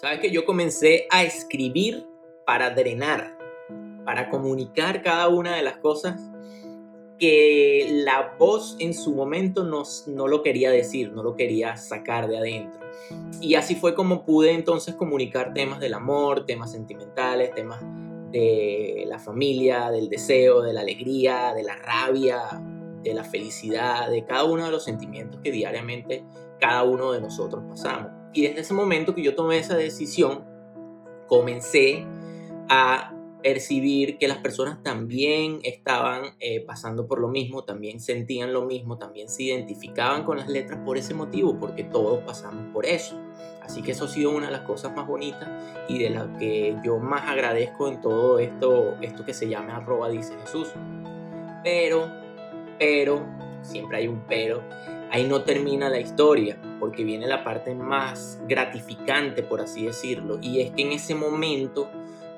[0.00, 2.06] Sabes que yo comencé a escribir
[2.46, 3.36] para drenar,
[4.06, 6.18] para comunicar cada una de las cosas
[7.18, 12.28] que la voz en su momento no, no lo quería decir, no lo quería sacar
[12.28, 12.80] de adentro.
[13.42, 17.82] Y así fue como pude entonces comunicar temas del amor, temas sentimentales, temas
[18.30, 22.40] de la familia, del deseo, de la alegría, de la rabia,
[23.02, 26.24] de la felicidad, de cada uno de los sentimientos que diariamente
[26.58, 28.19] cada uno de nosotros pasamos.
[28.32, 30.44] Y desde ese momento que yo tomé esa decisión,
[31.26, 32.06] comencé
[32.68, 38.62] a percibir que las personas también estaban eh, pasando por lo mismo, también sentían lo
[38.62, 43.18] mismo, también se identificaban con las letras por ese motivo, porque todos pasamos por eso.
[43.62, 45.48] Así que eso ha sido una de las cosas más bonitas
[45.88, 50.08] y de las que yo más agradezco en todo esto, esto que se llama arroba
[50.08, 50.68] dice Jesús.
[51.62, 52.10] Pero,
[52.78, 53.26] pero,
[53.62, 54.62] siempre hay un pero,
[55.10, 60.60] ahí no termina la historia, porque viene la parte más gratificante, por así decirlo, y
[60.60, 61.88] es que en ese momento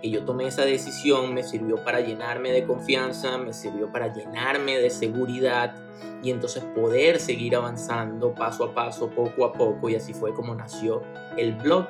[0.01, 4.79] que yo tomé esa decisión me sirvió para llenarme de confianza, me sirvió para llenarme
[4.79, 5.77] de seguridad
[6.23, 10.55] y entonces poder seguir avanzando paso a paso, poco a poco, y así fue como
[10.55, 11.03] nació
[11.37, 11.87] el blog,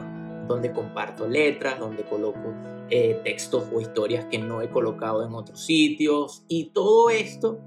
[0.46, 2.52] donde comparto letras, donde coloco
[2.90, 7.60] eh, textos o historias que no he colocado en otros sitios, y todo esto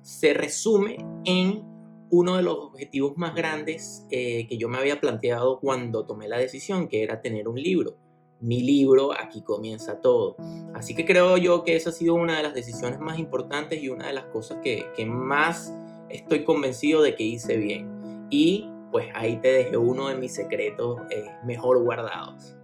[0.00, 1.67] se resume en
[2.10, 6.38] uno de los objetivos más grandes eh, que yo me había planteado cuando tomé la
[6.38, 7.96] decisión, que era tener un libro.
[8.40, 10.36] Mi libro, aquí comienza todo.
[10.74, 13.88] Así que creo yo que esa ha sido una de las decisiones más importantes y
[13.88, 15.74] una de las cosas que, más
[16.08, 18.26] estoy convencido de que hice bien.
[18.30, 22.54] Y pues ahí te dejé uno de mis secretos eh, mejor guardados.